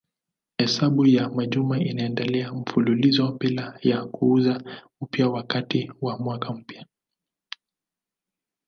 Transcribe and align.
Hesabu 0.57 1.05
ya 1.07 1.29
majuma 1.29 1.79
inaendelea 1.79 2.53
mfululizo 2.53 3.31
bila 3.31 3.77
ya 3.81 4.05
kuanza 4.05 4.63
upya 5.01 5.29
wakati 5.29 5.91
wa 6.01 6.17
mwaka 6.17 6.53
mpya. 6.53 6.85